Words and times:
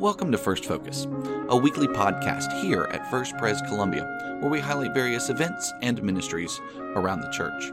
Welcome 0.00 0.30
to 0.30 0.38
First 0.38 0.64
Focus, 0.64 1.08
a 1.48 1.56
weekly 1.56 1.88
podcast 1.88 2.52
here 2.62 2.84
at 2.92 3.10
First 3.10 3.36
Pres 3.36 3.60
Columbia, 3.62 4.38
where 4.38 4.48
we 4.48 4.60
highlight 4.60 4.94
various 4.94 5.28
events 5.28 5.72
and 5.82 6.00
ministries 6.04 6.60
around 6.94 7.20
the 7.20 7.30
church. 7.32 7.72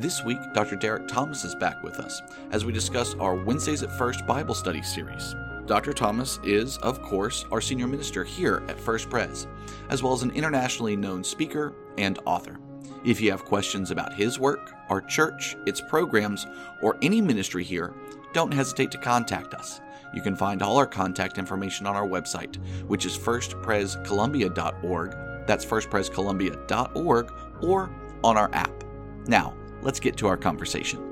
This 0.00 0.24
week, 0.24 0.40
Dr. 0.52 0.74
Derek 0.74 1.06
Thomas 1.06 1.44
is 1.44 1.54
back 1.54 1.80
with 1.84 2.00
us 2.00 2.22
as 2.50 2.64
we 2.64 2.72
discuss 2.72 3.14
our 3.20 3.36
Wednesdays 3.36 3.84
at 3.84 3.96
First 3.96 4.26
Bible 4.26 4.56
Study 4.56 4.82
series. 4.82 5.36
Dr. 5.66 5.92
Thomas 5.92 6.40
is, 6.42 6.76
of 6.78 7.00
course, 7.02 7.44
our 7.52 7.60
senior 7.60 7.86
minister 7.86 8.24
here 8.24 8.64
at 8.68 8.80
First 8.80 9.08
Pres, 9.08 9.46
as 9.90 10.02
well 10.02 10.12
as 10.12 10.24
an 10.24 10.32
internationally 10.32 10.96
known 10.96 11.22
speaker 11.22 11.72
and 11.98 12.18
author. 12.26 12.58
If 13.04 13.20
you 13.20 13.30
have 13.30 13.44
questions 13.44 13.92
about 13.92 14.12
his 14.12 14.40
work, 14.40 14.72
our 14.88 15.02
church, 15.02 15.56
its 15.66 15.80
programs, 15.80 16.48
or 16.82 16.98
any 17.00 17.20
ministry 17.20 17.62
here, 17.62 17.94
don't 18.32 18.52
hesitate 18.52 18.90
to 18.90 18.98
contact 18.98 19.54
us. 19.54 19.80
You 20.12 20.22
can 20.22 20.36
find 20.36 20.62
all 20.62 20.76
our 20.76 20.86
contact 20.86 21.38
information 21.38 21.86
on 21.86 21.96
our 21.96 22.06
website, 22.06 22.56
which 22.86 23.06
is 23.06 23.16
firstprescolumbia.org. 23.16 25.16
That's 25.46 25.64
firstprescolumbia.org 25.64 27.32
or 27.62 27.90
on 28.22 28.36
our 28.36 28.50
app. 28.52 28.84
Now, 29.26 29.54
let's 29.82 30.00
get 30.00 30.16
to 30.18 30.26
our 30.26 30.36
conversation. 30.36 31.06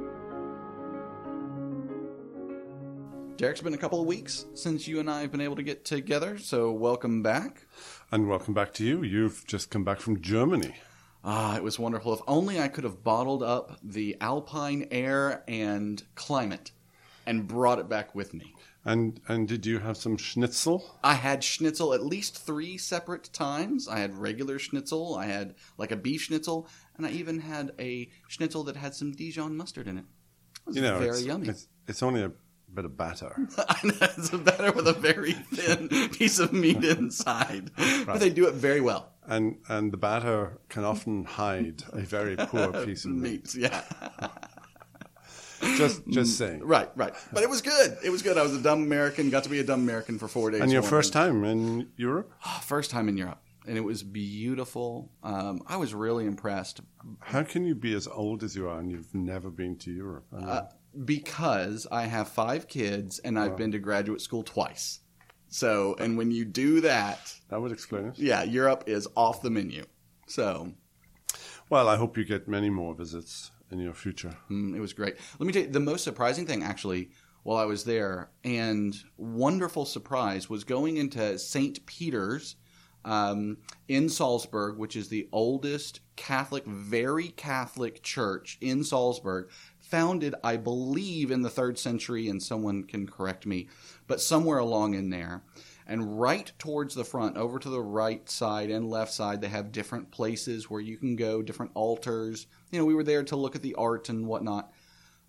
Derek's 3.36 3.60
been 3.60 3.74
a 3.74 3.78
couple 3.78 4.00
of 4.00 4.08
weeks 4.08 4.46
since 4.54 4.88
you 4.88 4.98
and 4.98 5.08
I 5.08 5.20
have 5.20 5.30
been 5.30 5.40
able 5.40 5.54
to 5.54 5.62
get 5.62 5.84
together, 5.84 6.38
so 6.38 6.72
welcome 6.72 7.22
back. 7.22 7.66
And 8.10 8.28
welcome 8.28 8.52
back 8.52 8.74
to 8.74 8.84
you. 8.84 9.04
You've 9.04 9.46
just 9.46 9.70
come 9.70 9.84
back 9.84 10.00
from 10.00 10.20
Germany. 10.20 10.74
Ah, 11.22 11.56
it 11.56 11.62
was 11.62 11.78
wonderful. 11.78 12.14
If 12.14 12.20
only 12.26 12.60
I 12.60 12.66
could 12.66 12.82
have 12.82 13.04
bottled 13.04 13.44
up 13.44 13.78
the 13.80 14.16
alpine 14.20 14.88
air 14.90 15.44
and 15.46 16.02
climate 16.16 16.72
and 17.26 17.46
brought 17.46 17.78
it 17.78 17.88
back 17.88 18.12
with 18.12 18.34
me. 18.34 18.56
And 18.88 19.20
and 19.28 19.46
did 19.46 19.66
you 19.66 19.80
have 19.80 19.96
some 19.98 20.16
schnitzel? 20.16 20.98
I 21.04 21.12
had 21.14 21.44
schnitzel 21.44 21.92
at 21.92 22.02
least 22.04 22.38
three 22.38 22.78
separate 22.78 23.28
times. 23.34 23.86
I 23.86 23.98
had 23.98 24.16
regular 24.16 24.58
schnitzel, 24.58 25.14
I 25.14 25.26
had 25.26 25.54
like 25.76 25.92
a 25.92 25.96
beef 25.96 26.22
schnitzel, 26.22 26.66
and 26.96 27.04
I 27.06 27.10
even 27.10 27.40
had 27.40 27.72
a 27.78 28.08
schnitzel 28.28 28.64
that 28.64 28.76
had 28.76 28.94
some 28.94 29.12
Dijon 29.12 29.56
mustard 29.56 29.88
in 29.88 29.98
it. 29.98 30.04
It 30.04 30.66
was 30.66 30.76
You 30.76 30.82
know, 30.82 30.98
very 30.98 31.10
it's, 31.10 31.22
yummy. 31.24 31.48
It's, 31.48 31.68
it's 31.86 32.02
only 32.02 32.22
a 32.22 32.32
bit 32.72 32.86
of 32.86 32.96
batter. 32.96 33.34
it's 33.84 34.32
a 34.32 34.38
batter 34.38 34.72
with 34.72 34.88
a 34.88 34.94
very 34.94 35.32
thin 35.32 35.88
piece 36.18 36.38
of 36.38 36.54
meat 36.54 36.82
inside, 36.82 37.70
but 38.06 38.20
they 38.20 38.30
do 38.30 38.46
it 38.48 38.54
very 38.54 38.80
well. 38.80 39.12
and 39.26 39.56
and 39.68 39.92
the 39.92 39.98
batter 39.98 40.58
can 40.70 40.84
often 40.84 41.24
hide 41.24 41.82
a 41.92 42.00
very 42.00 42.36
poor 42.36 42.72
piece 42.86 43.04
of 43.04 43.10
meat. 43.24 43.42
Meats, 43.42 43.54
yeah. 43.54 43.82
Just 45.76 46.06
just 46.08 46.38
saying. 46.38 46.60
right, 46.64 46.90
right. 46.96 47.12
But 47.32 47.42
it 47.42 47.50
was 47.50 47.62
good. 47.62 47.96
It 48.04 48.10
was 48.10 48.22
good. 48.22 48.38
I 48.38 48.42
was 48.42 48.54
a 48.54 48.60
dumb 48.62 48.82
American. 48.82 49.30
Got 49.30 49.44
to 49.44 49.50
be 49.50 49.58
a 49.60 49.64
dumb 49.64 49.80
American 49.80 50.18
for 50.18 50.28
four 50.28 50.50
days. 50.50 50.60
And 50.60 50.70
your 50.72 50.82
first 50.82 51.12
time 51.12 51.44
in 51.44 51.88
Europe? 51.96 52.32
first 52.62 52.90
time 52.90 53.08
in 53.08 53.16
Europe, 53.16 53.42
and 53.66 53.76
it 53.76 53.82
was 53.82 54.02
beautiful. 54.02 55.10
Um, 55.22 55.60
I 55.66 55.76
was 55.76 55.94
really 55.94 56.26
impressed 56.26 56.80
How 57.20 57.42
can 57.42 57.64
you 57.64 57.74
be 57.74 57.94
as 57.94 58.06
old 58.06 58.42
as 58.44 58.54
you 58.56 58.68
are 58.68 58.78
and 58.78 58.90
you've 58.90 59.14
never 59.14 59.50
been 59.50 59.76
to 59.78 59.90
Europe? 59.90 60.26
I 60.32 60.36
mean, 60.36 60.48
Uh, 60.48 60.68
because 61.04 61.86
I 61.92 62.06
have 62.06 62.28
five 62.28 62.66
kids 62.68 63.18
and 63.20 63.38
I've 63.38 63.56
been 63.56 63.72
to 63.72 63.78
graduate 63.78 64.20
school 64.20 64.42
twice. 64.42 65.00
So, 65.50 65.96
and 65.98 66.18
when 66.18 66.30
you 66.30 66.44
do 66.44 66.80
that, 66.82 67.34
that 67.48 67.60
would 67.60 67.72
explain 67.72 68.06
it. 68.06 68.18
yeah, 68.18 68.42
Europe 68.42 68.84
is 68.86 69.08
off 69.16 69.40
the 69.42 69.50
menu. 69.50 69.84
So, 70.26 70.72
Well, 71.70 71.88
I 71.88 71.96
hope 71.96 72.16
you 72.18 72.24
get 72.24 72.48
many 72.48 72.70
more 72.70 72.94
visits 72.94 73.50
in 73.70 73.78
your 73.78 73.94
future. 73.94 74.34
mm, 74.50 74.76
it 74.76 74.80
was 74.80 74.92
great. 74.92 75.16
Let 75.38 75.46
me 75.46 75.52
tell 75.52 75.62
you, 75.62 75.68
the 75.68 75.80
most 75.80 76.04
surprising 76.04 76.46
thing 76.46 76.62
actually 76.62 77.10
while 77.48 77.56
I 77.56 77.64
was 77.64 77.84
there, 77.84 78.30
and 78.44 78.94
wonderful 79.16 79.86
surprise, 79.86 80.50
was 80.50 80.64
going 80.64 80.98
into 80.98 81.38
St. 81.38 81.84
Peter's 81.86 82.56
um, 83.06 83.56
in 83.88 84.10
Salzburg, 84.10 84.76
which 84.76 84.96
is 84.96 85.08
the 85.08 85.28
oldest 85.32 86.00
Catholic, 86.16 86.66
very 86.66 87.28
Catholic 87.28 88.02
church 88.02 88.58
in 88.60 88.84
Salzburg, 88.84 89.48
founded, 89.78 90.34
I 90.44 90.58
believe, 90.58 91.30
in 91.30 91.40
the 91.40 91.48
third 91.48 91.78
century, 91.78 92.28
and 92.28 92.42
someone 92.42 92.84
can 92.84 93.06
correct 93.06 93.46
me, 93.46 93.68
but 94.06 94.20
somewhere 94.20 94.58
along 94.58 94.92
in 94.92 95.08
there. 95.08 95.42
And 95.88 96.20
right 96.20 96.52
towards 96.58 96.94
the 96.94 97.04
front, 97.04 97.38
over 97.38 97.58
to 97.58 97.70
the 97.70 97.80
right 97.80 98.28
side 98.28 98.70
and 98.70 98.90
left 98.90 99.10
side, 99.10 99.40
they 99.40 99.48
have 99.48 99.72
different 99.72 100.10
places 100.10 100.68
where 100.68 100.82
you 100.82 100.98
can 100.98 101.16
go, 101.16 101.40
different 101.40 101.72
altars. 101.74 102.46
You 102.70 102.78
know, 102.78 102.84
we 102.84 102.94
were 102.94 103.04
there 103.04 103.24
to 103.24 103.36
look 103.36 103.56
at 103.56 103.62
the 103.62 103.74
art 103.74 104.10
and 104.10 104.26
whatnot. 104.26 104.70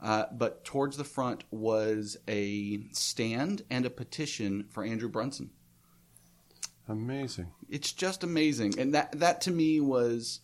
Uh, 0.02 0.25
but 0.31 0.64
towards 0.64 0.98
the 0.98 1.03
front 1.03 1.44
was 1.52 2.18
a 2.28 2.81
stand 2.92 3.64
and 3.69 3.86
a 3.86 3.90
petition 3.90 4.66
for 4.69 4.84
Andrew 4.84 5.09
Brunson 5.09 5.50
Amazing. 6.88 7.52
it's 7.69 7.92
just 7.92 8.24
amazing 8.24 8.80
and 8.80 8.94
that 8.94 9.12
that 9.19 9.42
to 9.42 9.52
me 9.52 9.80
was 9.80 10.40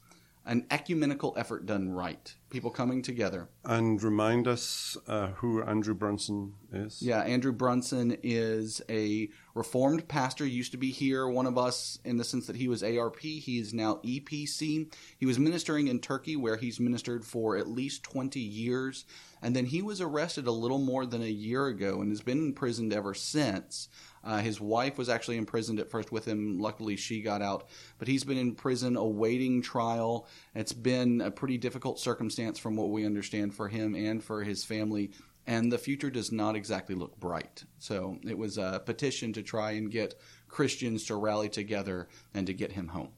an 0.45 0.65
ecumenical 0.69 1.33
effort 1.37 1.65
done 1.65 1.89
right. 1.89 2.35
People 2.49 2.69
coming 2.71 3.01
together. 3.01 3.49
And 3.63 4.01
remind 4.01 4.47
us 4.47 4.95
uh, 5.07 5.27
who 5.27 5.61
Andrew 5.63 5.93
Brunson 5.93 6.53
is. 6.71 7.01
yeah 7.01 7.21
andrew 7.21 7.53
brunson 7.53 8.17
is 8.21 8.81
a 8.89 9.29
reformed 9.53 10.07
pastor 10.07 10.45
used 10.45 10.71
to 10.71 10.77
be 10.77 10.91
here 10.91 11.27
one 11.27 11.45
of 11.45 11.57
us 11.57 11.99
in 12.03 12.17
the 12.17 12.23
sense 12.23 12.47
that 12.47 12.55
he 12.55 12.67
was 12.67 12.83
arp 12.83 13.19
he 13.19 13.59
is 13.59 13.73
now 13.73 13.95
epc 14.03 14.93
he 15.17 15.25
was 15.25 15.39
ministering 15.39 15.87
in 15.87 15.99
turkey 15.99 16.35
where 16.35 16.57
he's 16.57 16.79
ministered 16.79 17.23
for 17.23 17.55
at 17.55 17.67
least 17.67 18.03
20 18.03 18.39
years 18.39 19.05
and 19.41 19.55
then 19.55 19.65
he 19.65 19.81
was 19.81 20.01
arrested 20.01 20.47
a 20.47 20.51
little 20.51 20.79
more 20.79 21.05
than 21.05 21.21
a 21.21 21.27
year 21.27 21.67
ago 21.67 22.01
and 22.01 22.11
has 22.11 22.21
been 22.21 22.39
imprisoned 22.39 22.91
ever 22.93 23.13
since 23.13 23.87
Uh, 24.25 24.39
his 24.39 24.59
wife 24.59 24.97
was 24.97 25.07
actually 25.07 25.37
imprisoned 25.37 25.79
at 25.79 25.91
first 25.91 26.11
with 26.11 26.25
him. 26.25 26.57
Luckily, 26.57 26.95
she 26.95 27.21
got 27.21 27.43
out. 27.43 27.67
But 27.99 28.07
he's 28.07 28.23
been 28.23 28.39
in 28.39 28.55
prison 28.55 28.97
awaiting 28.97 29.61
trial. 29.61 30.27
It's 30.55 30.73
been 30.73 31.21
a 31.21 31.29
pretty 31.29 31.57
difficult 31.59 31.99
circumstance 31.99 32.57
from 32.57 32.75
what 32.75 32.89
we 32.89 33.05
understand 33.05 33.53
for 33.53 33.67
him 33.67 33.93
and 33.93 34.23
for 34.23 34.43
his 34.43 34.65
family. 34.65 35.11
And 35.47 35.71
the 35.71 35.77
future 35.77 36.09
does 36.09 36.31
not 36.31 36.55
exactly 36.55 36.95
look 36.95 37.19
bright. 37.19 37.63
So 37.77 38.17
it 38.27 38.37
was 38.37 38.57
a 38.57 38.81
petition 38.83 39.31
to 39.33 39.43
try 39.43 39.71
and 39.71 39.91
get 39.91 40.15
Christians 40.47 41.05
to 41.05 41.15
rally 41.15 41.49
together 41.49 42.07
and 42.33 42.47
to 42.47 42.53
get 42.53 42.71
him 42.71 42.87
home. 42.87 43.09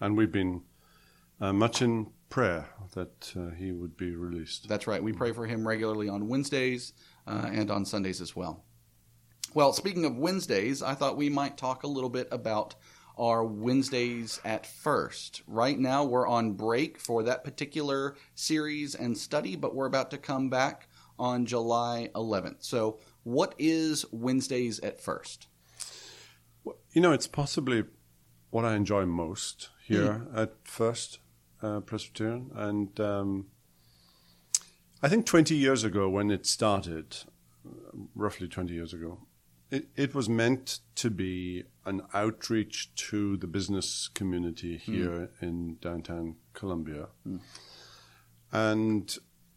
And 0.00 0.18
we've 0.18 0.32
been 0.32 0.62
uh, 1.40 1.54
much 1.54 1.80
in 1.80 2.10
prayer 2.28 2.68
that 2.94 3.32
uh, 3.36 3.54
he 3.54 3.72
would 3.72 3.96
be 3.96 4.14
released. 4.14 4.68
That's 4.68 4.86
right. 4.86 5.02
We 5.02 5.14
pray 5.14 5.32
for 5.32 5.46
him 5.46 5.66
regularly 5.66 6.10
on 6.10 6.28
Wednesdays 6.28 6.92
uh, 7.26 7.48
and 7.50 7.70
on 7.70 7.86
Sundays 7.86 8.20
as 8.20 8.36
well. 8.36 8.64
Well, 9.52 9.72
speaking 9.72 10.04
of 10.04 10.16
Wednesdays, 10.16 10.80
I 10.80 10.94
thought 10.94 11.16
we 11.16 11.28
might 11.28 11.56
talk 11.56 11.82
a 11.82 11.88
little 11.88 12.08
bit 12.08 12.28
about 12.30 12.76
our 13.18 13.44
Wednesdays 13.44 14.40
at 14.44 14.64
first. 14.64 15.42
Right 15.48 15.76
now, 15.76 16.04
we're 16.04 16.28
on 16.28 16.52
break 16.52 16.98
for 16.98 17.24
that 17.24 17.42
particular 17.42 18.14
series 18.36 18.94
and 18.94 19.18
study, 19.18 19.56
but 19.56 19.74
we're 19.74 19.86
about 19.86 20.12
to 20.12 20.18
come 20.18 20.50
back 20.50 20.88
on 21.18 21.46
July 21.46 22.10
11th. 22.14 22.58
So, 22.60 23.00
what 23.24 23.56
is 23.58 24.04
Wednesdays 24.12 24.78
at 24.80 25.00
first? 25.00 25.48
You 26.92 27.02
know, 27.02 27.12
it's 27.12 27.26
possibly 27.26 27.84
what 28.50 28.64
I 28.64 28.76
enjoy 28.76 29.04
most 29.04 29.70
here 29.84 30.28
at 30.34 30.54
First 30.62 31.18
uh, 31.60 31.80
Presbyterian. 31.80 32.52
And 32.54 33.00
um, 33.00 33.46
I 35.02 35.08
think 35.08 35.26
20 35.26 35.56
years 35.56 35.82
ago, 35.82 36.08
when 36.08 36.30
it 36.30 36.46
started, 36.46 37.16
uh, 37.66 37.98
roughly 38.14 38.46
20 38.46 38.72
years 38.72 38.94
ago, 38.94 39.18
it, 39.70 39.88
it 39.96 40.14
was 40.14 40.28
meant 40.28 40.80
to 40.96 41.10
be 41.10 41.64
an 41.86 42.02
outreach 42.12 42.94
to 42.94 43.36
the 43.36 43.46
business 43.46 44.08
community 44.08 44.76
here 44.76 45.30
in 45.40 45.76
downtown 45.80 46.36
Columbia. 46.52 47.08
And 48.52 49.16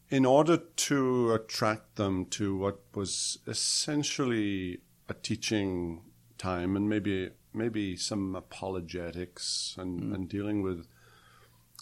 in 0.09 0.25
order 0.25 0.57
to 0.57 1.33
attract 1.33 1.95
them 1.95 2.25
to 2.27 2.55
what 2.55 2.79
was 2.93 3.39
essentially 3.47 4.79
a 5.09 5.13
teaching 5.13 6.01
time 6.37 6.75
and 6.75 6.87
maybe 6.87 7.31
maybe 7.53 7.95
some 7.95 8.35
apologetics 8.35 9.75
and, 9.77 10.13
and 10.13 10.29
dealing 10.29 10.61
with 10.63 10.87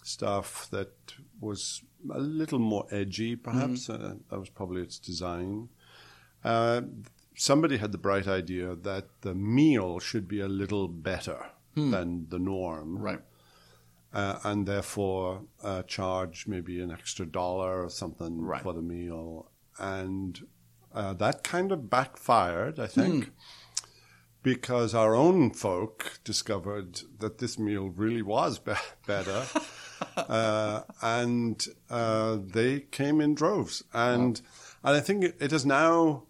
stuff 0.02 0.68
that 0.70 0.92
was 1.40 1.82
a 2.12 2.18
little 2.18 2.58
more 2.58 2.86
edgy, 2.90 3.36
perhaps. 3.36 3.88
Uh, 3.88 4.14
that 4.30 4.38
was 4.38 4.50
probably 4.50 4.82
its 4.82 4.98
design. 4.98 5.68
Uh, 6.44 6.82
somebody 7.34 7.76
had 7.78 7.92
the 7.92 7.98
bright 7.98 8.26
idea 8.28 8.74
that 8.74 9.08
the 9.22 9.34
meal 9.34 9.98
should 9.98 10.28
be 10.28 10.40
a 10.40 10.48
little 10.48 10.88
better 10.88 11.46
than 11.74 12.26
the 12.28 12.38
norm 12.38 12.98
Right. 12.98 13.20
uh, 14.12 14.38
and 14.44 14.66
therefore 14.66 15.42
uh, 15.62 15.82
charge 15.84 16.46
maybe 16.46 16.80
an 16.80 16.90
extra 16.90 17.24
dollar 17.26 17.84
or 17.84 17.88
something 17.90 18.42
Right. 18.42 18.62
for 18.62 18.74
the 18.74 18.82
meal. 18.82 19.50
And 19.78 20.38
uh, 20.94 21.14
that 21.14 21.42
kind 21.42 21.72
of 21.72 21.88
backfired, 21.88 22.78
I 22.78 22.86
think, 22.86 23.32
because 24.42 24.94
our 24.94 25.14
own 25.14 25.50
folk 25.52 26.20
discovered 26.24 27.00
that 27.20 27.38
this 27.38 27.58
meal 27.58 27.88
really 27.88 28.22
was 28.22 28.58
be- 28.58 28.72
better. 29.06 29.46
uh, 30.16 30.82
and 31.00 31.64
uh, 31.88 32.36
they 32.44 32.80
came 32.80 33.20
in 33.20 33.34
droves. 33.34 33.82
And, 33.94 34.42
and 34.84 34.96
I 34.96 35.00
think 35.00 35.24
it, 35.24 35.36
it 35.40 35.50
has 35.52 35.64
now 35.64 36.24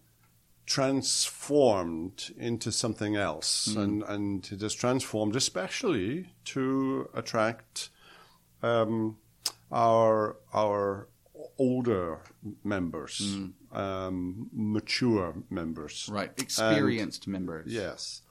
transformed 0.72 2.32
into 2.36 2.70
something 2.72 3.16
else, 3.16 3.68
Mm-hmm. 3.68 3.80
and 3.80 4.02
and 4.04 4.48
it 4.52 4.60
has 4.60 4.74
transformed, 4.74 5.36
especially 5.36 6.32
to 6.44 7.08
attract 7.14 7.90
um, 8.62 9.16
our 9.70 10.36
our 10.54 11.08
older 11.58 12.20
members, 12.64 13.36
um, 13.72 14.48
mature 14.52 15.34
members. 15.50 16.08
Right. 16.12 16.32
Experienced 16.40 17.26
members. 17.26 17.72
Yes. 17.72 18.22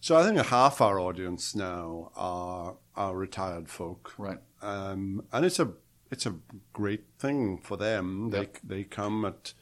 So 0.00 0.16
I 0.16 0.22
think 0.24 0.38
half 0.46 0.80
our 0.80 0.98
audience 1.00 1.54
now 1.54 2.10
are 2.16 2.76
are 2.96 3.16
retired 3.16 3.68
folk, 3.68 4.14
Right. 4.18 4.40
um, 4.62 5.22
and 5.32 5.44
it's 5.44 5.58
a 5.60 5.68
it's 6.10 6.26
a 6.26 6.34
great 6.72 7.04
thing 7.18 7.58
for 7.58 7.76
them. 7.76 8.30
They 8.30 8.38
Yep. 8.40 8.58
they 8.64 8.84
come 8.84 9.24
at 9.24 9.54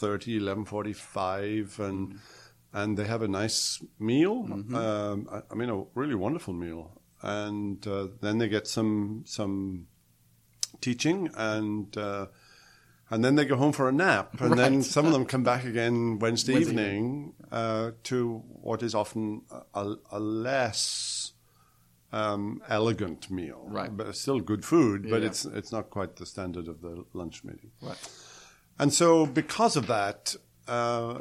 11.30, 0.00 0.40
11.45 0.40 1.78
and 1.78 2.18
and 2.72 2.98
they 2.98 3.04
have 3.06 3.22
a 3.22 3.28
nice 3.28 3.82
meal. 3.98 4.46
Um, 4.74 5.28
I, 5.32 5.40
I 5.50 5.54
mean, 5.54 5.70
a 5.70 5.84
really 5.94 6.14
wonderful 6.14 6.52
meal, 6.52 7.00
and 7.22 7.86
uh, 7.86 8.08
then 8.20 8.36
they 8.38 8.48
get 8.48 8.66
some 8.66 9.24
some 9.26 9.86
teaching 10.80 11.30
and. 11.36 11.96
Uh, 11.96 12.26
and 13.08 13.24
then 13.24 13.36
they 13.36 13.44
go 13.44 13.54
home 13.54 13.70
for 13.70 13.88
a 13.88 13.92
nap, 13.92 14.40
and 14.40 14.58
then 14.58 14.82
some 14.82 15.06
of 15.06 15.12
them 15.12 15.26
come 15.26 15.44
back 15.44 15.64
again 15.64 16.18
Wednesday, 16.18 16.54
Wednesday 16.54 16.70
evening 16.72 17.34
uh, 17.52 17.92
to 18.02 18.42
what 18.48 18.82
is 18.82 18.96
often 18.96 19.42
a, 19.74 19.94
a 20.10 20.18
less 20.18 21.30
um, 22.12 22.60
elegant 22.68 23.30
meal, 23.30 23.62
Right. 23.68 23.96
But 23.96 24.08
it's 24.08 24.20
still 24.20 24.40
good 24.40 24.64
food, 24.64 25.06
but 25.08 25.20
Yeah. 25.22 25.28
it's 25.28 25.44
it's 25.44 25.70
not 25.70 25.88
quite 25.88 26.16
the 26.16 26.26
standard 26.26 26.66
of 26.66 26.80
the 26.80 27.04
lunch 27.12 27.44
meeting. 27.44 27.70
Right. 27.80 27.96
And 28.78 28.92
so, 28.92 29.26
because 29.26 29.76
of 29.76 29.86
that, 29.86 30.36
uh, 30.68 31.20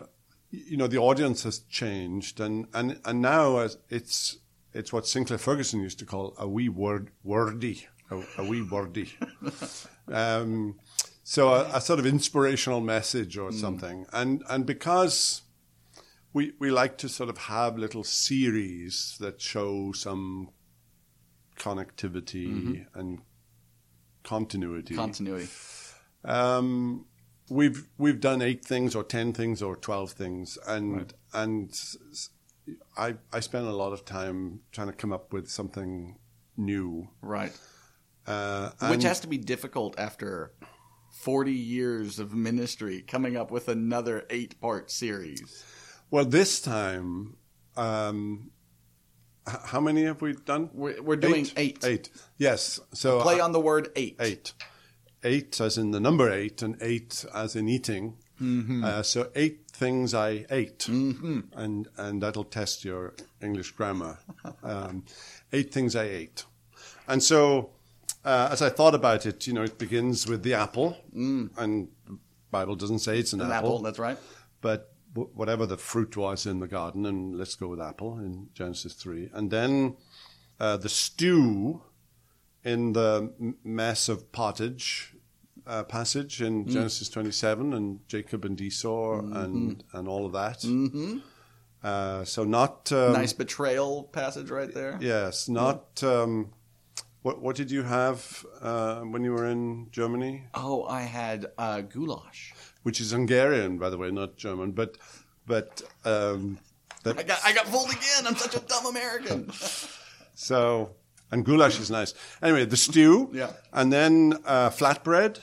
you 0.52 0.78
know, 0.78 0.88
the 0.88 0.98
audience 0.98 1.44
has 1.44 1.60
changed, 1.60 2.40
and 2.40 2.68
and 2.74 3.00
and 3.06 3.22
now 3.22 3.58
as 3.60 3.78
it's 3.90 4.38
it's 4.74 4.92
what 4.92 5.08
Sinclair 5.08 5.40
Ferguson 5.40 5.82
used 5.82 6.00
to 6.00 6.06
call 6.06 6.36
a 6.38 6.48
wee 6.48 6.70
word 6.70 7.12
wordy, 7.24 7.88
a, 8.12 8.22
a 8.38 8.44
wee 8.44 8.62
wordy. 8.62 9.14
um, 10.12 10.76
so 11.24 11.50
a, 11.50 11.78
a 11.78 11.82
sort 11.82 12.00
of 12.00 12.06
inspirational 12.06 12.82
message 12.82 13.38
or 13.38 13.52
something, 13.52 14.06
and 14.12 14.44
and 14.50 14.66
because 14.66 15.42
we 16.34 16.52
we 16.60 16.70
like 16.72 16.98
to 17.00 17.10
sort 17.10 17.30
of 17.30 17.38
have 17.38 17.78
little 17.78 18.04
series 18.04 19.16
that 19.22 19.40
show 19.40 19.94
some 19.94 20.50
connectivity 21.58 22.86
and 22.94 23.20
continuity. 24.24 24.96
Continuity. 24.96 25.48
Um, 26.26 27.06
we've 27.50 27.88
we've 27.98 28.20
done 28.20 28.42
eight 28.42 28.64
things 28.66 28.96
or 28.96 29.04
ten 29.04 29.34
things 29.34 29.62
or 29.62 29.76
twelve 29.76 30.12
things, 30.12 30.58
and 30.68 31.14
and 31.34 31.70
s- 31.70 31.98
s- 32.12 32.30
I 32.98 33.16
I 33.32 33.40
spend 33.40 33.68
a 33.68 33.76
lot 33.76 33.94
of 33.94 34.06
time 34.06 34.62
trying 34.72 34.88
to 34.88 34.94
come 34.94 35.14
up 35.14 35.34
with 35.34 35.48
something 35.50 36.18
new. 36.58 37.08
Right. 37.22 37.52
Uh, 38.28 38.72
Which 38.90 39.04
has 39.04 39.20
to 39.20 39.28
be 39.28 39.38
difficult 39.38 40.00
after 40.00 40.52
40 41.12 41.52
years 41.54 42.18
of 42.18 42.34
ministry, 42.34 43.04
coming 43.04 43.38
up 43.38 43.52
with 43.52 43.68
another 43.70 44.26
eight 44.32 44.60
part 44.60 44.90
series. 44.90 45.64
well, 46.10 46.26
this 46.26 46.60
time, 46.60 47.38
um, 47.78 48.50
h- 49.48 49.56
how 49.66 49.80
many 49.80 50.04
have 50.06 50.22
we 50.24 50.34
done? 50.34 50.72
We're, 50.74 51.00
we're 51.04 51.16
doing 51.18 51.48
eight. 51.56 51.84
Eight. 51.86 52.10
Yes. 52.40 52.80
So 52.94 53.22
Play 53.22 53.40
on 53.40 53.52
the 53.52 53.60
word 53.60 53.90
eight. 53.96 54.16
eight. 54.20 54.54
Eight 55.26 55.60
as 55.60 55.78
in 55.78 55.92
the 55.92 56.00
number 56.00 56.32
eight, 56.32 56.62
and 56.62 56.78
eight 56.82 57.26
as 57.34 57.56
in 57.56 57.68
eating. 57.68 58.16
Mm-hmm. 58.42 58.84
Uh, 58.84 59.02
so 59.04 59.30
eight 59.36 59.62
things 59.72 60.14
I 60.14 60.46
ate, 60.50 60.88
and 60.88 61.88
and 61.98 62.22
that'll 62.22 62.44
test 62.44 62.86
your 62.86 63.14
English 63.42 63.72
grammar. 63.72 64.20
Um, 64.64 65.04
eight 65.52 65.74
things 65.74 65.96
I 65.96 66.04
ate, 66.04 66.46
and 67.08 67.22
so 67.24 67.72
uh, 68.24 68.50
as 68.52 68.62
I 68.62 68.70
thought 68.70 68.94
about 68.96 69.26
it, 69.26 69.48
you 69.48 69.54
know, 69.54 69.64
it 69.64 69.78
begins 69.78 70.28
with 70.28 70.44
the 70.44 70.54
apple, 70.54 70.98
and 71.14 71.88
the 72.08 72.18
Bible 72.52 72.76
doesn't 72.76 73.00
say 73.00 73.20
it's 73.20 73.34
an, 73.34 73.40
Mm. 73.40 73.46
An 73.46 73.52
apple, 73.52 73.80
that's 73.82 74.00
right. 74.00 74.18
but 74.62 74.94
w- 75.14 75.30
whatever 75.34 75.66
the 75.66 75.78
fruit 75.78 76.16
was 76.18 76.46
in 76.46 76.60
the 76.60 76.68
garden, 76.68 77.06
and 77.06 77.38
let's 77.38 77.56
go 77.56 77.68
with 77.68 77.82
apple 77.82 78.20
in 78.20 78.50
Genesis 78.54 78.94
3. 78.94 79.30
And 79.34 79.50
then 79.52 79.98
uh, 80.60 80.78
the 80.78 80.90
stew 80.90 81.82
in 82.64 82.94
the 82.94 83.34
mess 83.64 84.10
of 84.10 84.32
pottage 84.32 85.14
uh, 85.68 85.84
passage 85.84 86.40
Mm. 86.40 86.48
in 86.48 86.68
Genesis 86.68 87.10
27, 87.10 87.74
and 87.74 88.00
Jacob 88.08 88.46
and 88.46 88.60
Esau, 88.60 89.22
Mm-hmm. 89.22 89.36
and, 89.38 89.84
and 89.94 90.08
all 90.08 90.26
of 90.26 90.32
that. 90.34 90.60
Mm-hmm. 90.62 91.18
Uh, 91.84 92.24
so, 92.26 92.44
not. 92.44 92.92
Um, 92.92 93.14
nice 93.14 93.34
betrayal 93.34 94.04
passage 94.06 94.50
right 94.50 94.74
there. 94.74 94.98
Yes, 95.02 95.48
not. 95.48 96.04
Um, 96.04 96.50
what, 97.22 97.42
what 97.42 97.56
did 97.56 97.70
you 97.72 97.84
have 97.84 98.46
uh, 98.62 99.02
when 99.02 99.24
you 99.24 99.32
were 99.34 99.46
in 99.48 99.88
Germany? 99.92 100.44
Oh, 100.54 100.84
I 100.86 101.02
had 101.02 101.48
uh, 101.58 101.82
goulash. 101.82 102.54
Which 102.84 103.02
is 103.02 103.12
Hungarian, 103.12 103.78
by 103.80 103.90
the 103.90 103.98
way, 103.98 104.12
not 104.12 104.36
German. 104.38 104.72
But, 104.72 104.98
but 105.48 105.82
um, 106.06 106.60
that, 107.04 107.18
I 107.20 107.24
got 107.24 107.40
I 107.44 107.54
got 107.54 107.68
fooled 107.68 107.90
again. 107.90 108.26
I'm 108.28 108.36
such 108.36 108.56
a 108.56 108.60
dumb 108.60 108.86
American. 108.86 109.52
So, 110.38 110.92
and 111.32 111.46
goulash 111.46 111.80
is 111.80 111.90
nice. 111.90 112.14
Anyway, 112.42 112.66
the 112.66 112.76
stew. 112.76 113.30
Yeah. 113.34 113.52
And 113.72 113.92
then 113.94 114.34
uh, 114.46 114.70
flatbread, 114.70 115.40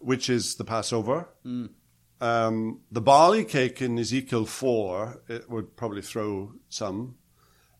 which 0.00 0.30
is 0.30 0.56
the 0.56 0.64
Passover. 0.64 1.28
Um, 2.20 2.80
the 2.90 3.00
barley 3.00 3.44
cake 3.44 3.80
in 3.80 3.98
Ezekiel 3.98 4.44
4, 4.44 5.22
it 5.28 5.50
would 5.50 5.76
probably 5.76 6.02
throw 6.02 6.52
some. 6.68 7.16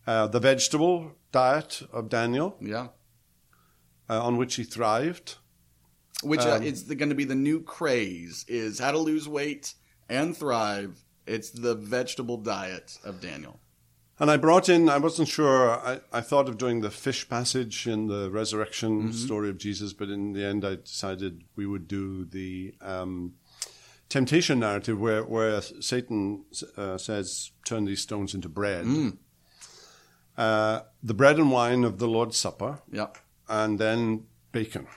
Uh, 0.07 0.27
the 0.27 0.39
vegetable 0.39 1.11
diet 1.31 1.81
of 1.91 2.09
Daniel, 2.09 2.57
yeah. 2.61 2.87
uh, 4.09 4.23
on 4.23 4.37
which 4.37 4.55
he 4.55 4.63
thrived. 4.63 5.35
Which 6.23 6.41
Um, 6.41 6.61
uh, 6.61 6.65
it's 6.65 6.83
going 6.83 7.09
to 7.09 7.15
be 7.15 7.25
the 7.25 7.35
new 7.35 7.61
craze 7.61 8.45
is 8.47 8.79
how 8.79 8.91
to 8.91 8.97
lose 8.97 9.27
weight 9.27 9.73
and 10.09 10.35
thrive. 10.35 11.03
It's 11.27 11.51
the 11.51 11.75
vegetable 11.75 12.37
diet 12.37 12.97
of 13.03 13.21
Daniel. 13.21 13.59
And 14.21 14.29
I 14.29 14.35
brought 14.35 14.67
in, 14.67 14.89
I 14.89 14.97
wasn't 14.97 15.29
sure, 15.29 15.69
I, 15.71 16.01
I 16.11 16.19
thought 16.21 16.49
of 16.49 16.57
doing 16.57 16.81
the 16.81 16.91
fish 16.91 17.29
passage 17.29 17.87
in 17.87 18.07
the 18.07 18.29
resurrection 18.29 19.13
story 19.13 19.49
of 19.49 19.57
Jesus, 19.57 19.93
but 19.93 20.09
in 20.09 20.33
the 20.33 20.43
end 20.45 20.65
I 20.65 20.75
decided 20.75 21.43
we 21.55 21.65
would 21.65 21.87
do 21.87 22.25
the 22.25 22.73
um, 22.81 23.35
temptation 24.09 24.59
narrative 24.59 24.99
where, 24.99 25.23
where 25.23 25.61
Satan 25.61 26.43
uh, 26.75 26.97
says, 26.97 27.51
turn 27.65 27.85
these 27.85 28.01
stones 28.01 28.33
into 28.35 28.49
bread. 28.49 28.85
Uh, 30.37 30.81
the 31.01 31.13
bread 31.13 31.37
and 31.37 31.49
wine 31.51 31.83
of 31.85 31.99
the 31.99 32.07
Lord's 32.07 32.35
Supper, 32.37 32.81
Yeah. 32.91 33.07
and 33.47 33.79
then 33.79 34.25
bacon. 34.51 34.87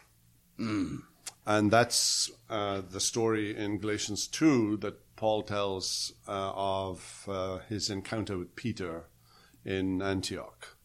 And 0.58 1.70
that's 1.72 2.30
uh, 2.50 2.82
the 2.88 3.00
story 3.00 3.56
in 3.56 3.78
Galatians 3.78 4.26
2 4.28 4.76
that 4.78 5.16
Paul 5.16 5.42
tells 5.42 6.12
uh, 6.28 6.52
of 6.54 7.24
uh, 7.28 7.58
his 7.68 7.90
encounter 7.90 8.38
with 8.38 8.54
Peter 8.54 9.04
in 9.64 10.02
Antioch. 10.02 10.76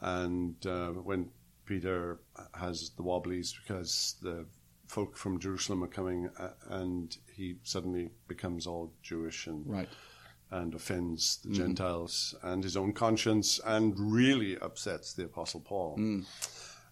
And 0.00 0.66
uh, 0.66 0.88
when 0.90 1.30
Peter 1.64 2.20
has 2.54 2.90
the 2.96 3.02
wobblies 3.02 3.54
because 3.62 4.16
the 4.22 4.46
folk 4.86 5.16
from 5.16 5.38
Jerusalem 5.38 5.82
are 5.84 5.88
coming 5.88 6.28
uh, 6.38 6.50
and 6.68 7.16
he 7.34 7.56
suddenly 7.62 8.10
becomes 8.28 8.66
all 8.66 8.92
Jewish 9.02 9.46
and 9.46 9.64
Right. 9.66 9.88
and 10.50 10.74
offends 10.74 11.38
the 11.44 11.50
Gentiles 11.54 12.34
and 12.42 12.62
his 12.62 12.76
own 12.76 12.92
conscience 12.92 13.58
and 13.64 13.94
really 13.98 14.58
upsets 14.58 15.12
the 15.14 15.24
Apostle 15.24 15.60
Paul. 15.60 15.98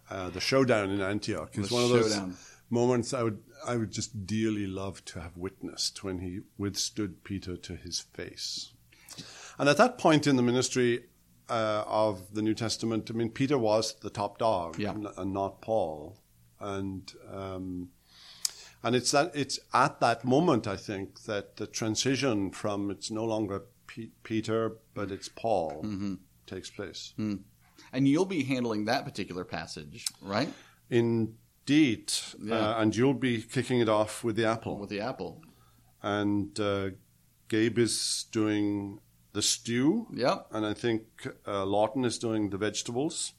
Uh, 0.09 0.29
the 0.29 0.39
showdown 0.39 0.89
in 0.89 0.99
Antioch 1.01 1.57
is 1.57 1.69
The 1.69 1.75
one 1.75 1.83
of 1.83 1.89
those 1.89 2.11
showdown. 2.13 2.37
moments 2.69 3.13
I 3.13 3.23
would 3.23 3.43
I 3.67 3.77
would 3.77 3.91
just 3.91 4.25
dearly 4.25 4.65
love 4.67 5.05
to 5.05 5.21
have 5.21 5.37
witnessed 5.37 6.03
when 6.03 6.19
he 6.19 6.39
withstood 6.57 7.23
Peter 7.23 7.55
to 7.57 7.75
his 7.75 7.99
face. 7.99 8.73
And 9.59 9.69
at 9.69 9.77
that 9.77 9.97
point 9.99 10.25
in 10.25 10.37
the 10.37 10.41
ministry 10.43 11.03
uh, 11.51 11.83
of 11.87 12.33
the 12.35 12.41
New 12.41 12.53
Testament, 12.55 13.09
I 13.11 13.13
mean, 13.13 13.29
Peter 13.29 13.57
was 13.57 13.95
the 14.01 14.09
top 14.09 14.37
dog, 14.37 14.79
Yeah. 14.79 14.91
n- 14.91 15.07
and 15.17 15.33
not 15.33 15.61
Paul. 15.61 16.17
And 16.59 17.11
um, 17.31 17.89
and 18.83 18.95
it's 18.95 19.11
that 19.11 19.31
it's 19.35 19.59
at 19.73 19.99
that 19.99 20.23
moment 20.25 20.65
I 20.67 20.77
think 20.77 21.23
that 21.25 21.45
the 21.57 21.67
transition 21.67 22.51
from 22.51 22.91
it's 22.91 23.09
no 23.11 23.25
longer 23.25 23.57
P- 23.87 24.11
Peter 24.23 24.77
but 24.93 25.11
it's 25.11 25.29
Paul 25.29 25.81
Mm-hmm. 25.83 26.13
takes 26.45 26.69
place. 26.69 27.13
And 27.93 28.07
you'll 28.07 28.25
be 28.37 28.43
handling 28.43 28.85
that 28.85 29.03
particular 29.05 29.43
passage, 29.43 30.05
right? 30.21 30.49
Indeed, 30.89 32.13
Yeah. 32.41 32.55
uh, 32.55 32.81
and 32.81 32.95
you'll 32.95 33.19
be 33.29 33.41
kicking 33.41 33.79
it 33.81 33.89
off 33.89 34.23
with 34.23 34.35
the 34.35 34.45
apple. 34.45 34.77
With 34.79 34.89
the 34.89 35.01
apple. 35.01 35.41
and 36.03 36.59
uh, 36.59 36.89
Gabe 37.49 37.77
is 37.77 38.25
doing 38.31 38.99
the 39.33 39.41
stew, 39.41 40.07
Yeah. 40.13 40.39
and 40.51 40.65
I 40.65 40.73
think 40.73 41.03
uh, 41.47 41.65
Lawton 41.65 42.03
is 42.05 42.17
doing 42.17 42.49
the 42.49 42.57
vegetables, 42.57 43.33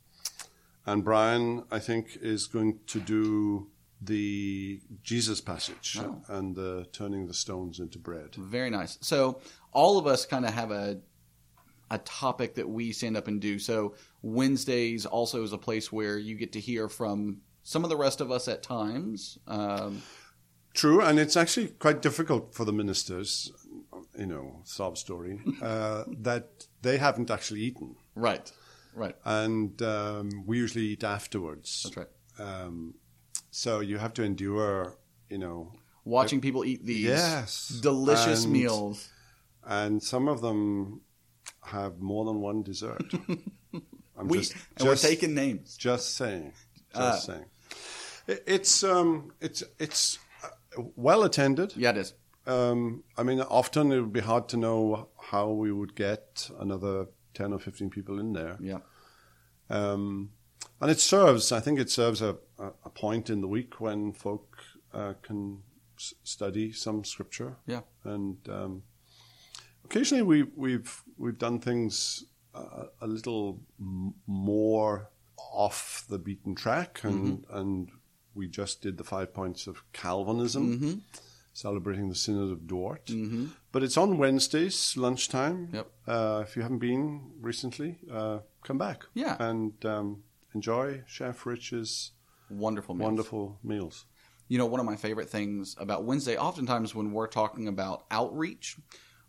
and 0.87 1.05
Brian 1.05 1.65
I 1.71 1.79
think 1.79 2.17
is 2.21 2.47
going 2.47 2.81
to 2.87 3.01
do 3.01 3.69
the 4.01 4.81
Jesus 5.03 5.41
passage 5.41 5.97
Oh. 6.01 6.23
and 6.29 6.57
the 6.57 6.87
turning 6.93 7.27
the 7.29 7.35
stones 7.35 7.79
into 7.79 7.99
bread. 7.99 8.35
Very 8.35 8.69
nice. 8.71 8.99
So 9.01 9.41
all 9.73 9.97
of 9.99 10.07
us 10.07 10.27
kind 10.27 10.45
of 10.45 10.53
have 10.55 10.71
a 10.71 11.01
a 11.91 11.99
topic 11.99 12.55
that 12.55 12.67
we 12.67 12.91
stand 12.91 13.19
up 13.19 13.29
and 13.29 13.39
do. 13.39 13.59
So 13.59 13.95
Wednesdays 14.23 15.05
also 15.05 15.43
is 15.45 15.53
a 15.53 15.59
place 15.59 15.93
where 15.93 16.17
you 16.17 16.37
get 16.37 16.53
to 16.53 16.61
hear 16.61 16.89
from 16.89 17.43
some 17.65 17.85
of 17.85 17.91
the 17.91 17.99
rest 17.99 18.23
of 18.23 18.31
us 18.31 18.49
at 18.49 18.63
times. 18.63 19.39
Um, 19.47 20.01
True, 20.73 21.03
and 21.03 21.19
it's 21.19 21.37
actually 21.37 21.69
quite 21.69 22.01
difficult 22.01 22.55
for 22.55 22.65
the 22.65 22.73
ministers, 22.73 23.53
you 24.19 24.26
know, 24.26 24.61
sob 24.64 24.97
story, 24.99 25.40
uh, 25.62 26.04
that 26.21 26.66
they 26.83 26.99
haven't 26.99 27.31
actually 27.31 27.61
eaten. 27.62 27.97
right, 28.14 28.52
right. 28.95 29.16
And 29.25 29.81
um, 29.83 30.45
we 30.47 30.59
usually 30.59 30.87
eat 30.87 31.04
afterwards. 31.04 31.83
That's 31.85 31.97
right. 31.97 32.09
Um, 32.38 32.95
so 33.50 33.81
you 33.81 33.99
have 33.99 34.12
to 34.14 34.23
endure, 34.23 34.97
you 35.31 35.38
know, 35.38 35.73
Watching 36.04 36.40
people 36.40 36.64
eat 36.64 36.85
these 36.85 37.04
Yes, 37.07 37.69
delicious 37.81 38.42
and- 38.45 38.52
meals. 38.52 39.09
and 39.64 40.02
some 40.02 40.26
of 40.28 40.40
them 40.40 41.00
have 41.64 42.00
more 42.00 42.25
than 42.25 42.40
one 42.40 42.62
dessert. 42.64 43.02
I'm 44.19 44.26
We 44.28 44.38
just, 44.38 44.54
and 44.78 44.88
we're 44.88 44.97
taking 44.97 45.33
names. 45.35 45.76
Just 45.76 46.16
saying. 46.16 46.52
Just 46.95 47.00
Uh, 47.00 47.16
saying. 47.35 47.45
It, 48.26 48.42
it's 48.47 48.83
um, 48.85 49.33
it's 49.40 49.62
it's 49.78 50.19
uh, 50.45 50.83
well 50.97 51.23
attended. 51.23 51.73
Yeah, 51.76 51.90
it 51.90 51.97
is. 51.99 52.14
Um, 52.47 53.05
I 53.17 53.23
mean, 53.23 53.41
often 53.41 53.93
it 53.93 54.01
would 54.01 54.13
be 54.13 54.21
hard 54.21 54.49
to 54.49 54.57
know 54.57 55.09
how 55.31 55.51
we 55.51 55.71
would 55.73 55.95
get 55.95 56.51
another 56.59 57.07
ten 57.35 57.53
or 57.53 57.59
fifteen 57.59 57.91
people 57.91 58.19
in 58.19 58.33
there. 58.33 58.57
Yeah. 58.61 58.79
Um, 59.71 60.31
and 60.81 60.91
it 60.91 61.01
serves. 61.01 61.53
I 61.53 61.61
think 61.61 61.79
it 61.79 61.91
serves 61.91 62.21
a, 62.21 62.37
a, 62.59 62.67
a 62.85 62.91
point 62.91 63.31
in 63.31 63.41
the 63.41 63.49
week 63.49 63.81
when 63.81 64.13
folk 64.13 64.59
uh, 64.93 65.15
can 65.23 65.63
s- 65.97 66.15
study 66.25 66.73
some 66.73 67.05
scripture. 67.05 67.57
Yeah. 67.67 67.83
And 68.05 68.37
um, 68.49 68.83
occasionally 69.85 70.23
we, 70.23 70.43
we've 70.57 71.03
we've 71.17 71.39
done 71.39 71.61
things 71.61 72.25
uh, 72.55 72.87
a 73.01 73.07
little 73.07 73.61
m- 73.81 74.15
more 74.27 75.09
off 75.53 76.05
the 76.09 76.19
beaten 76.19 76.55
track, 76.55 77.05
and 77.05 77.45
and 77.51 77.91
we 78.35 78.49
just 78.49 78.83
did 78.83 78.97
the 78.99 79.05
five 79.05 79.33
points 79.33 79.67
of 79.67 79.83
Calvinism, 79.93 81.03
celebrating 81.53 82.09
the 82.09 82.15
Synod 82.15 82.51
of 82.51 82.67
Dort. 82.67 83.07
Mm-hmm. 83.07 83.47
But 83.73 83.83
it's 83.83 83.97
on 83.97 84.19
Wednesdays 84.19 84.97
lunchtime. 84.97 85.71
Yep. 85.73 85.91
Uh, 86.07 86.45
if 86.47 86.57
you 86.57 86.63
haven't 86.63 86.79
been 86.79 87.33
recently, 87.41 87.99
uh, 88.11 88.39
come 88.65 88.79
back. 88.79 89.05
Yeah. 89.15 89.37
And 89.39 89.73
um, 89.85 90.23
enjoy 90.55 91.03
Chef 91.07 91.47
Rich's 91.47 92.13
Wonderful 92.51 92.95
meals. 92.95 93.05
wonderful 93.05 93.59
meals. 93.63 94.07
You 94.49 94.59
know, 94.59 94.67
one 94.67 94.81
of 94.81 94.87
my 94.87 94.97
favorite 94.97 95.31
things 95.31 95.75
about 95.79 96.05
Wednesday, 96.05 96.37
oftentimes 96.37 96.95
when 96.95 97.13
we're 97.13 97.29
talking 97.29 97.69
about 97.69 98.05
outreach, 98.11 98.77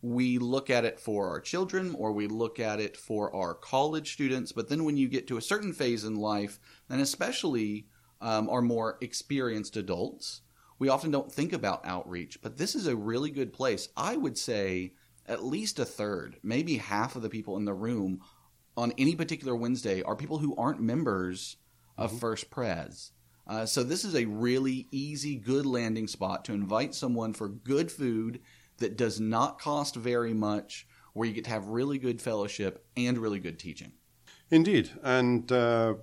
we 0.02 0.38
look 0.38 0.70
at 0.70 0.84
it 0.84 1.00
for 1.00 1.30
our 1.30 1.40
children 1.40 1.96
or 1.98 2.12
we 2.12 2.28
look 2.28 2.60
at 2.60 2.82
it 2.82 2.98
for 2.98 3.34
our 3.34 3.54
college 3.54 4.12
students. 4.12 4.52
But 4.52 4.68
then 4.68 4.84
when 4.84 4.98
you 4.98 5.08
get 5.08 5.28
to 5.28 5.38
a 5.38 5.42
certain 5.42 5.72
phase 5.72 6.04
in 6.04 6.16
life, 6.16 6.60
and 6.90 7.00
especially 7.00 7.88
um, 8.20 8.50
our 8.50 8.62
more 8.62 8.98
experienced 9.00 9.78
adults, 9.78 10.42
we 10.80 10.90
often 10.90 11.12
don't 11.12 11.32
think 11.32 11.54
about 11.54 11.86
outreach. 11.86 12.42
But 12.42 12.58
this 12.58 12.76
is 12.76 12.88
a 12.88 12.96
really 12.96 13.32
good 13.32 13.54
place. 13.54 13.90
I 13.96 14.18
would 14.18 14.38
say 14.38 14.94
at 15.28 15.44
least 15.44 15.80
a 15.80 15.86
third, 15.86 16.38
maybe 16.44 16.78
half 16.78 17.16
of 17.16 17.22
the 17.22 17.30
people 17.30 17.58
in 17.58 17.66
the 17.66 17.74
room 17.74 18.22
on 18.76 18.94
any 18.98 19.16
particular 19.16 19.56
Wednesday 19.56 20.02
are 20.02 20.16
people 20.16 20.40
who 20.40 20.56
aren't 20.56 20.82
members 20.82 21.58
of 21.98 22.20
First 22.20 22.50
Pres. 22.50 23.12
Uh, 23.46 23.66
so 23.66 23.84
this 23.84 24.06
is 24.06 24.16
a 24.16 24.26
really 24.26 24.88
easy, 24.92 25.36
good 25.36 25.66
landing 25.66 26.08
spot 26.08 26.46
to 26.46 26.54
invite 26.54 26.96
someone 26.96 27.34
for 27.34 27.48
good 27.50 27.92
food 27.92 28.40
that 28.78 28.98
does 28.98 29.20
not 29.20 29.60
cost 29.60 29.96
very 29.96 30.34
much, 30.34 30.88
where 31.14 31.28
you 31.28 31.34
get 31.34 31.44
to 31.44 31.50
have 31.50 31.68
really 31.68 31.98
good 31.98 32.22
fellowship 32.22 32.86
and 32.98 33.18
really 33.18 33.40
good 33.40 33.60
teaching. 33.60 33.92
Indeed, 34.50 34.92
and 35.04 35.52
uh, 35.52 35.96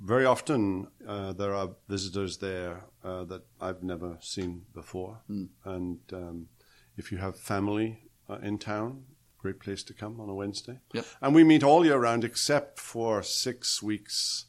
very 0.00 0.24
often 0.24 0.88
uh, 1.06 1.32
there 1.32 1.54
are 1.54 1.70
visitors 1.88 2.38
there 2.38 2.84
uh, 3.04 3.24
that 3.24 3.42
I've 3.60 3.82
never 3.82 4.18
seen 4.20 4.62
before. 4.74 5.20
And 5.64 5.98
um, 6.12 6.48
if 6.96 7.10
you 7.12 7.18
have 7.18 7.38
family 7.38 7.98
uh, 8.28 8.38
in 8.42 8.58
town, 8.58 9.04
great 9.38 9.60
place 9.60 9.82
to 9.84 9.94
come 9.94 10.20
on 10.20 10.28
a 10.28 10.34
Wednesday. 10.34 10.80
Yep. 10.92 11.06
And 11.20 11.34
we 11.34 11.44
meet 11.44 11.62
all 11.62 11.84
year 11.84 11.98
round 11.98 12.24
except 12.24 12.78
for 12.80 13.22
six 13.22 13.82
weeks 13.82 14.46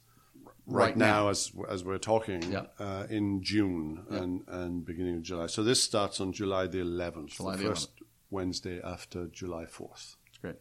right, 0.65 0.88
Right 0.88 0.98
now, 0.98 1.24
now. 1.24 1.29
as 1.29 1.51
as 1.69 1.83
we're 1.83 1.98
talking 2.00 2.41
Yep. 2.51 2.74
uh, 2.79 3.05
in 3.09 3.41
June 3.43 4.05
and, 4.09 4.41
and 4.48 4.86
beginning 4.86 5.15
of 5.17 5.24
July. 5.24 5.48
So 5.48 5.63
this 5.63 5.81
starts 5.81 6.19
on 6.19 6.31
July 6.33 6.67
the 6.67 6.79
11th, 6.79 7.27
July 7.38 7.55
the 7.55 7.63
the 7.63 7.69
first 7.69 7.89
Wednesday 8.31 8.79
after 8.83 9.27
July 9.27 9.65
4th. 9.65 10.15
It's 10.27 10.38
great. 10.41 10.55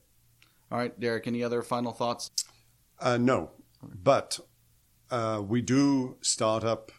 All 0.71 0.79
right, 0.79 0.99
Derek, 0.99 1.27
any 1.27 1.43
other 1.45 1.63
final 1.63 1.93
thoughts? 1.93 2.31
Uh, 3.01 3.17
no, 3.19 3.51
but 3.83 4.41
uh, 5.11 5.43
we 5.47 5.63
do 5.63 6.17
start 6.21 6.65
up 6.65 6.91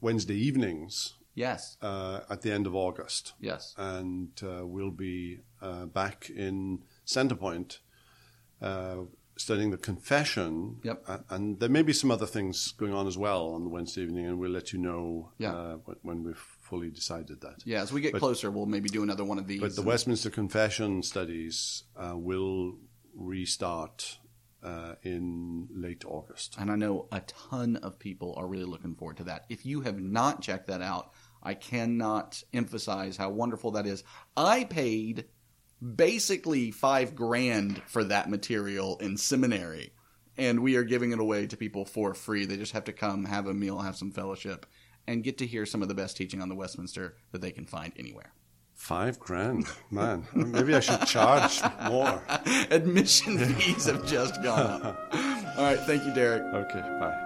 Wednesday 0.00 0.36
evenings 0.36 1.14
Yes. 1.34 1.76
uh, 1.82 2.20
at 2.30 2.42
the 2.42 2.52
end 2.52 2.66
of 2.66 2.74
August, 2.76 3.32
Yes. 3.40 3.74
and 3.76 4.30
uh, 4.42 4.64
we'll 4.66 4.90
be 4.92 5.40
uh, 5.60 5.86
back 5.86 6.30
in 6.30 6.80
Centerpoint 7.06 7.78
uh, 8.62 8.98
studying 9.36 9.70
the 9.72 9.76
Confession. 9.76 10.76
Yep. 10.84 11.04
And 11.30 11.58
there 11.58 11.68
may 11.68 11.82
be 11.82 11.92
some 11.92 12.12
other 12.12 12.26
things 12.26 12.70
going 12.72 12.94
on 12.94 13.08
as 13.08 13.18
well 13.18 13.48
on 13.48 13.64
the 13.64 13.68
Wednesday 13.70 14.02
evening, 14.02 14.26
and 14.26 14.38
we'll 14.38 14.52
let 14.52 14.72
you 14.72 14.78
know 14.78 15.32
Yeah. 15.38 15.54
uh, 15.54 15.76
when, 15.84 15.96
when 16.02 16.22
we've 16.24 16.36
fully 16.60 16.88
decided 16.90 17.40
that. 17.40 17.62
Yeah, 17.64 17.82
as 17.82 17.92
we 17.92 18.00
get 18.00 18.12
But- 18.12 18.20
closer, 18.20 18.50
we'll 18.52 18.66
maybe 18.66 18.88
do 18.88 19.02
another 19.02 19.24
one 19.24 19.38
of 19.40 19.48
these. 19.48 19.60
But 19.60 19.74
the 19.74 19.82
Westminster 19.82 20.30
Confession 20.30 21.02
studies 21.02 21.82
uh, 21.96 22.12
will 22.16 22.76
restart 23.16 24.18
uh, 24.64 24.94
in 25.02 25.68
late 25.74 26.04
August. 26.06 26.56
And 26.58 26.70
I 26.70 26.76
know 26.76 27.06
a 27.12 27.20
ton 27.20 27.76
of 27.76 27.98
people 27.98 28.34
are 28.36 28.46
really 28.46 28.64
looking 28.64 28.94
forward 28.94 29.18
to 29.18 29.24
that. 29.24 29.44
If 29.48 29.66
you 29.66 29.82
have 29.82 30.00
not 30.00 30.40
checked 30.40 30.68
that 30.68 30.80
out, 30.80 31.12
I 31.42 31.54
cannot 31.54 32.42
emphasize 32.54 33.16
how 33.16 33.30
wonderful 33.30 33.72
that 33.72 33.86
is. 33.86 34.02
I 34.36 34.64
paid 34.64 35.26
basically 35.94 36.70
five 36.70 37.14
grand 37.14 37.82
for 37.86 38.04
that 38.04 38.30
material 38.30 38.96
in 38.98 39.18
seminary, 39.18 39.92
and 40.38 40.60
we 40.60 40.76
are 40.76 40.84
giving 40.84 41.12
it 41.12 41.20
away 41.20 41.46
to 41.46 41.56
people 41.56 41.84
for 41.84 42.14
free. 42.14 42.46
They 42.46 42.56
just 42.56 42.72
have 42.72 42.84
to 42.84 42.92
come, 42.92 43.26
have 43.26 43.46
a 43.46 43.54
meal, 43.54 43.80
have 43.80 43.96
some 43.96 44.10
fellowship, 44.10 44.64
and 45.06 45.22
get 45.22 45.36
to 45.38 45.46
hear 45.46 45.66
some 45.66 45.82
of 45.82 45.88
the 45.88 45.94
best 45.94 46.16
teaching 46.16 46.40
on 46.40 46.48
the 46.48 46.54
Westminster 46.54 47.16
that 47.32 47.42
they 47.42 47.52
can 47.52 47.66
find 47.66 47.92
anywhere. 47.98 48.32
Five 48.74 49.18
grand, 49.18 49.66
man. 49.90 50.26
Maybe 50.34 50.74
I 50.74 50.80
should 50.80 51.06
charge 51.06 51.62
more. 51.88 52.22
Admission 52.70 53.38
fees 53.38 53.86
have 53.86 54.04
just 54.04 54.42
gone 54.42 54.82
up. 54.82 55.08
All 55.56 55.64
right, 55.64 55.78
thank 55.80 56.04
you, 56.04 56.12
Derek. 56.12 56.42
Okay, 56.42 56.80
bye. 57.00 57.20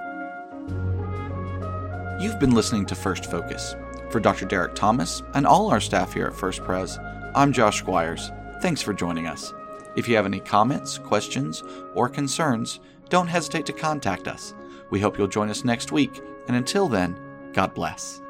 You've 2.21 2.39
been 2.39 2.55
listening 2.55 2.87
to 2.87 2.95
First 2.95 3.31
Focus. 3.31 3.75
For 4.11 4.21
Dr. 4.21 4.47
Derek 4.47 4.75
Thomas 4.75 5.23
and 5.35 5.47
all 5.47 5.71
our 5.71 5.81
staff 5.81 6.15
here 6.15 6.27
at 6.27 6.35
First 6.35 6.65
Pres, 6.65 6.99
I'm 7.35 7.53
Josh 7.53 7.79
Squires. 7.79 8.31
Thanks 8.63 8.81
for 8.81 8.95
joining 8.95 9.27
us. 9.27 9.53
If 9.97 10.09
you 10.09 10.17
have 10.17 10.27
any 10.27 10.41
comments, 10.41 10.99
questions, 10.99 11.63
or 11.95 12.09
concerns, 12.09 12.81
don't 13.09 13.27
hesitate 13.27 13.67
to 13.67 13.73
contact 13.73 14.29
us. 14.29 14.55
We 14.91 15.01
hope 15.01 15.19
you'll 15.19 15.27
join 15.27 15.51
us 15.51 15.65
next 15.65 15.93
week, 15.93 16.21
and 16.47 16.57
until 16.57 16.89
then, 16.89 17.19
God 17.53 17.75
bless. 17.75 18.23